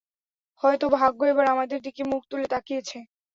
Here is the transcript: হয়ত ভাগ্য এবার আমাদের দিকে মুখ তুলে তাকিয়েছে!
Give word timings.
হয়ত 0.63 0.83
ভাগ্য 0.95 1.19
এবার 1.31 1.45
আমাদের 1.47 1.79
দিকে 1.85 2.01
মুখ 2.11 2.21
তুলে 2.29 2.47
তাকিয়েছে! 2.53 2.97